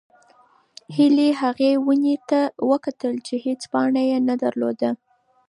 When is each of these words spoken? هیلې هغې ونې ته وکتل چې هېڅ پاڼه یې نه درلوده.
هیلې 0.95 1.29
هغې 1.41 1.71
ونې 1.85 2.15
ته 2.29 2.39
وکتل 2.71 3.13
چې 3.27 3.35
هېڅ 3.45 3.61
پاڼه 3.71 4.01
یې 4.09 4.17
نه 4.27 4.35
درلوده. 4.43 4.89